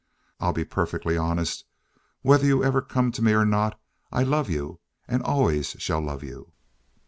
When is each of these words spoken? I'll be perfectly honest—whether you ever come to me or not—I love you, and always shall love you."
I'll 0.39 0.51
be 0.51 0.65
perfectly 0.65 1.15
honest—whether 1.15 2.43
you 2.43 2.63
ever 2.63 2.81
come 2.81 3.11
to 3.11 3.21
me 3.21 3.33
or 3.33 3.45
not—I 3.45 4.23
love 4.23 4.49
you, 4.49 4.79
and 5.07 5.21
always 5.21 5.75
shall 5.77 6.01
love 6.01 6.23
you." 6.23 6.51